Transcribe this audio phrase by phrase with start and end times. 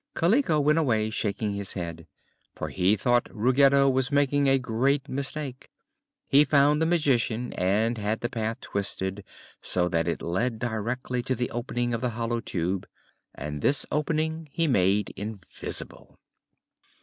[0.15, 2.07] Kaliko went away shaking his head,
[2.55, 5.69] for he thought Ruggedo was making a great mistake.
[6.27, 9.23] He found the Magician and had the path twisted
[9.61, 12.87] so that it led directly to the opening of the Hollow Tube,
[13.35, 16.17] and this opening he made invisible.